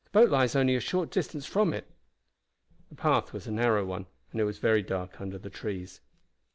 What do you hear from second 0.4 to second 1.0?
only a